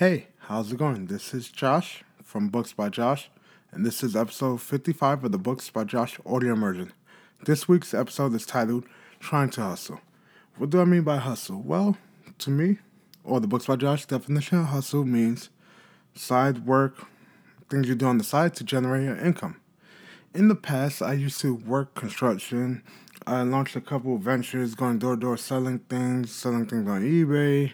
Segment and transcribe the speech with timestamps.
[0.00, 1.08] Hey, how's it going?
[1.08, 3.28] This is Josh from Books by Josh,
[3.70, 6.94] and this is episode 55 of the Books by Josh audio immersion.
[7.44, 8.86] This week's episode is titled
[9.18, 10.00] Trying to Hustle.
[10.56, 11.60] What do I mean by hustle?
[11.60, 11.98] Well,
[12.38, 12.78] to me,
[13.24, 15.50] or the Books by Josh definition of hustle means
[16.14, 17.06] side work,
[17.68, 19.60] things you do on the side to generate your income.
[20.32, 22.82] In the past, I used to work construction.
[23.26, 27.02] I launched a couple of ventures, going door to door selling things, selling things on
[27.02, 27.72] eBay,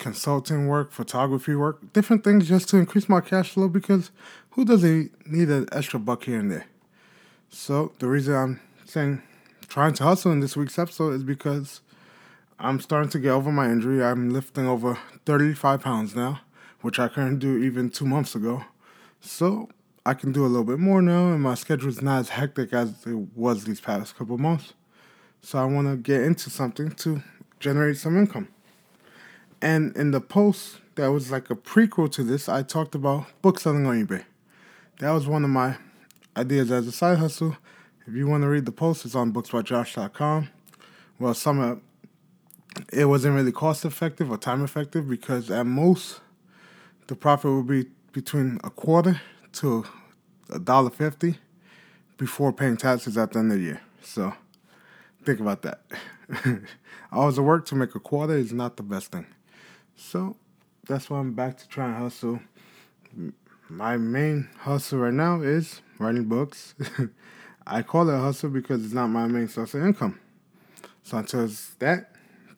[0.00, 4.10] consulting work, photography work, different things just to increase my cash flow because
[4.50, 6.66] who doesn't need an extra buck here and there?
[7.50, 9.22] So the reason I'm saying
[9.68, 11.80] trying to hustle in this week's episode is because
[12.58, 14.02] I'm starting to get over my injury.
[14.02, 16.40] I'm lifting over 35 pounds now,
[16.80, 18.64] which I couldn't do even two months ago.
[19.20, 19.68] So
[20.04, 22.72] I can do a little bit more now, and my schedule is not as hectic
[22.72, 24.72] as it was these past couple months.
[25.42, 27.22] So I want to get into something to
[27.60, 28.48] generate some income.
[29.62, 33.60] And in the post that was like a prequel to this, I talked about book
[33.60, 34.24] selling on eBay.
[35.00, 35.76] That was one of my
[36.36, 37.56] ideas as a side hustle.
[38.06, 40.48] If you want to read the post, it's on booksbyjosh.com.
[41.18, 41.80] Well, some of
[42.92, 46.20] it wasn't really cost effective or time effective because at most
[47.08, 49.20] the profit would be between a quarter
[49.52, 49.84] to
[50.50, 51.36] a dollar fifty
[52.16, 53.80] before paying taxes at the end of the year.
[54.02, 54.32] So
[55.24, 55.82] think about that.
[57.12, 59.26] Hours of work to make a quarter is not the best thing.
[60.00, 60.34] So
[60.88, 62.40] that's why I'm back to trying to hustle.
[63.68, 66.74] My main hustle right now is writing books.
[67.66, 70.18] I call it a hustle because it's not my main source of income.
[71.04, 71.48] So until
[71.78, 72.12] that,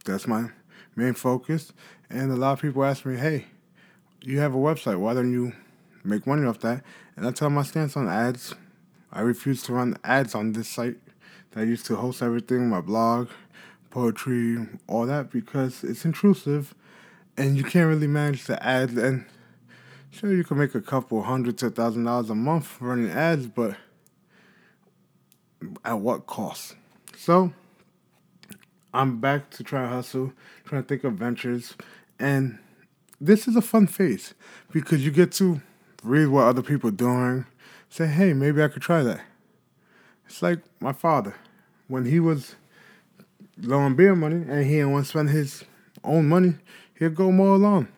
[0.05, 0.51] that's my
[0.95, 1.73] main focus.
[2.09, 3.47] And a lot of people ask me, hey,
[4.23, 4.99] you have a website.
[4.99, 5.53] Why don't you
[6.05, 6.85] make money off that?
[7.17, 8.55] And I tell my stance on ads.
[9.13, 10.97] I refuse to run ads on this site
[11.51, 13.29] that I used to host everything, my blog,
[13.91, 16.75] poetry, all that, because it's intrusive
[17.37, 18.97] and you can't really manage the ads.
[18.97, 19.25] And
[20.11, 23.47] sure, you can make a couple hundred to a thousand dollars a month running ads,
[23.47, 23.77] but
[25.85, 26.77] at what cost?
[27.17, 27.53] So
[28.93, 30.33] I'm back to try hustle,
[30.65, 31.75] trying to think of ventures,
[32.19, 32.59] and
[33.21, 34.35] this is a fun phase
[34.73, 35.63] because you get to
[36.03, 37.47] read what other people are doing,
[37.89, 39.21] say, hey, maybe I could try that.
[40.27, 41.35] It's like my father
[41.89, 42.57] when he was
[43.61, 45.65] low on beer money and he didn't want to spend his
[46.03, 46.55] own money
[47.03, 47.89] he'll go mow a lawn.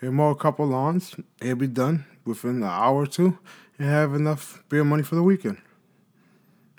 [0.00, 1.14] He'll mow a couple lawns.
[1.42, 3.38] He'll be done within an hour or two
[3.78, 5.58] and have enough beer money for the weekend.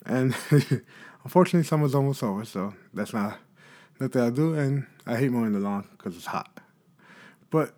[0.07, 0.35] And
[1.24, 3.38] unfortunately, summer's almost over, so that's not
[4.00, 4.56] nothing I do.
[4.56, 6.59] And I hate mowing the lawn because it's hot.
[7.51, 7.75] But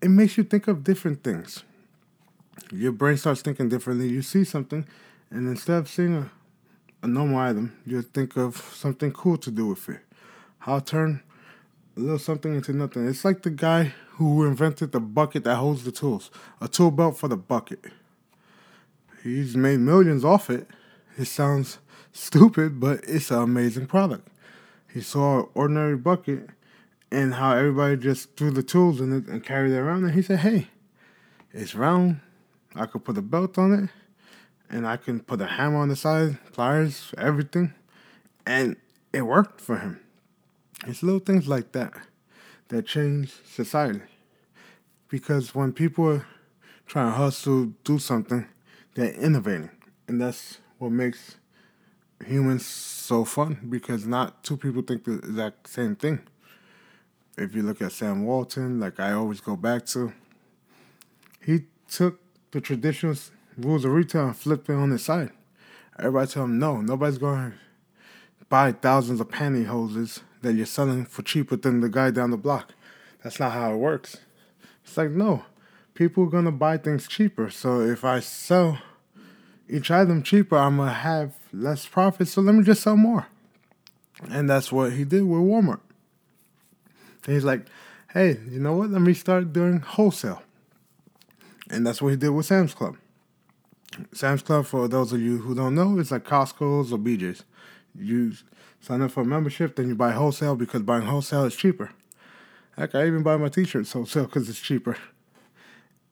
[0.00, 1.62] it makes you think of different things.
[2.72, 4.08] Your brain starts thinking differently.
[4.08, 4.86] You see something,
[5.30, 6.30] and instead of seeing a,
[7.02, 10.00] a normal item, you think of something cool to do with it.
[10.60, 11.22] How turn
[12.00, 13.06] little something into nothing.
[13.06, 16.30] It's like the guy who invented the bucket that holds the tools,
[16.60, 17.84] a tool belt for the bucket.
[19.22, 20.66] He's made millions off it.
[21.16, 21.78] It sounds
[22.12, 24.28] stupid, but it's an amazing product.
[24.92, 26.50] He saw an ordinary bucket
[27.12, 30.22] and how everybody just threw the tools in it and carried it around, and he
[30.22, 30.68] said, "Hey,
[31.52, 32.20] it's round.
[32.74, 33.90] I could put a belt on it,
[34.68, 37.74] and I can put a hammer on the side, pliers, everything,"
[38.46, 38.76] and
[39.12, 40.00] it worked for him.
[40.86, 41.92] It's little things like that
[42.68, 44.00] that change society.
[45.08, 46.22] Because when people
[46.86, 48.46] trying to hustle, do something,
[48.94, 49.70] they're innovating.
[50.08, 51.36] And that's what makes
[52.24, 56.20] humans so fun because not two people think the exact same thing.
[57.36, 60.12] If you look at Sam Walton, like I always go back to,
[61.44, 62.20] he took
[62.50, 63.16] the traditional
[63.56, 65.30] rules of retail and flipped it on its side.
[65.98, 71.22] Everybody tell him no, nobody's going to buy thousands of pantyhoses that you're selling for
[71.22, 72.72] cheaper than the guy down the block.
[73.22, 74.16] That's not how it works.
[74.84, 75.44] It's like, no,
[75.94, 77.50] people are going to buy things cheaper.
[77.50, 78.78] So if I sell
[79.68, 82.28] each item cheaper, I'm going to have less profit.
[82.28, 83.26] So let me just sell more.
[84.28, 85.80] And that's what he did with Walmart.
[87.24, 87.66] And he's like,
[88.12, 88.90] hey, you know what?
[88.90, 90.42] Let me start doing wholesale.
[91.70, 92.96] And that's what he did with Sam's Club.
[94.12, 97.44] Sam's Club, for those of you who don't know, is like Costco's or BJ's.
[97.94, 98.32] You
[98.80, 101.90] sign up for a membership, then you buy wholesale because buying wholesale is cheaper.
[102.76, 104.96] Heck, I even buy my t-shirts wholesale because it's cheaper.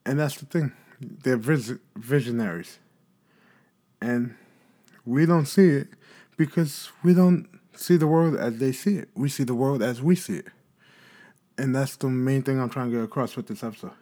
[0.04, 0.72] And that's the thing.
[1.00, 2.78] They're vis- visionaries.
[4.00, 4.36] And
[5.04, 5.88] we don't see it
[6.36, 9.08] because we don't see the world as they see it.
[9.14, 10.48] We see the world as we see it.
[11.56, 13.92] And that's the main thing I'm trying to get across with this episode.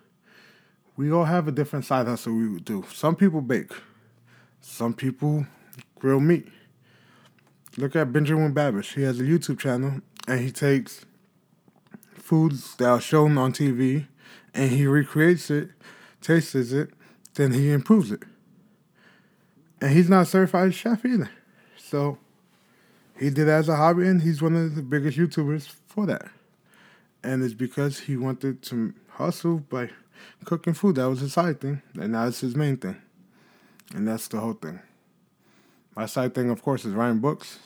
[0.97, 2.85] We all have a different side hustle we do.
[2.93, 3.73] Some people bake.
[4.61, 5.47] Some people
[5.99, 6.49] grill meat.
[7.79, 8.95] Look at Benjamin Babish.
[8.95, 11.05] He has a YouTube channel and he takes
[12.15, 14.07] foods that are shown on TV
[14.55, 15.71] and he recreates it,
[16.23, 16.91] tastes it,
[17.35, 18.23] then he improves it.
[19.81, 21.31] And he's not a certified chef either.
[21.77, 22.17] So
[23.19, 26.29] he did it as a hobby and he's one of the biggest YouTubers for that.
[27.23, 29.91] And it's because he wanted to hustle by
[30.45, 30.97] cooking food.
[30.97, 31.83] That was his side thing.
[32.01, 32.97] And now it's his main thing.
[33.95, 34.81] And that's the whole thing.
[35.97, 37.59] My side thing, of course, is writing books,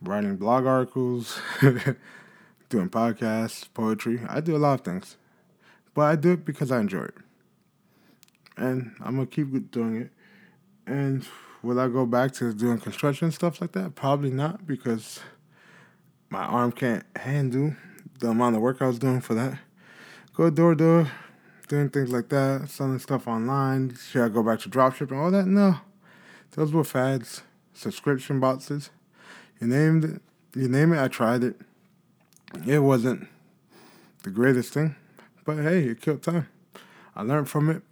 [0.00, 4.20] writing blog articles, doing podcasts, poetry.
[4.26, 5.18] I do a lot of things.
[5.92, 7.14] But I do it because I enjoy it.
[8.56, 10.10] And I'm going to keep doing it.
[10.86, 11.26] And
[11.62, 13.94] will I go back to doing construction stuff like that?
[13.94, 15.20] Probably not because
[16.30, 17.76] my arm can't handle
[18.18, 19.58] the amount of work I was doing for that.
[20.34, 21.10] Go door door,
[21.68, 23.94] doing things like that, selling stuff online.
[24.10, 25.16] Should I go back to dropshipping?
[25.16, 25.46] All that?
[25.46, 25.76] No.
[26.54, 27.42] Those were fads,
[27.72, 28.90] subscription boxes.
[29.60, 30.22] You named it.
[30.54, 31.02] You name it.
[31.02, 31.60] I tried it.
[32.66, 33.26] It wasn't
[34.22, 34.94] the greatest thing,
[35.44, 36.48] but hey, it killed time.
[37.16, 37.82] I learned from it.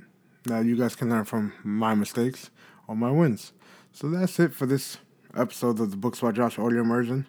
[0.46, 2.50] Now you guys can learn from my mistakes
[2.86, 3.52] or my wins.
[3.92, 4.98] So that's it for this
[5.36, 7.26] episode of the Books by Josh audio immersion.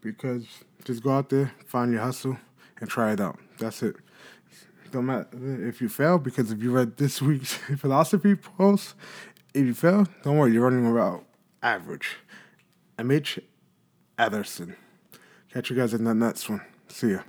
[0.00, 0.46] Because
[0.84, 2.38] just go out there, find your hustle,
[2.80, 3.38] and try it out.
[3.58, 3.96] That's it.
[4.90, 5.28] Don't matter
[5.66, 8.94] if you fail, because if you read this week's philosophy post,
[9.54, 11.24] if you fail, don't worry, you're running about
[11.62, 12.16] average.
[12.98, 13.40] MH
[14.18, 14.76] Alderson.
[15.52, 16.60] Catch you guys in the next one.
[16.88, 17.20] See ya.